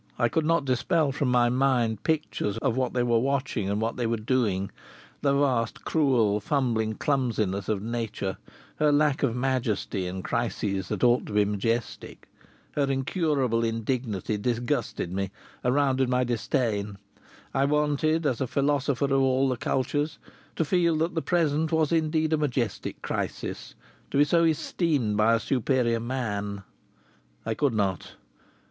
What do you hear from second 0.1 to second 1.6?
I could not dispel from my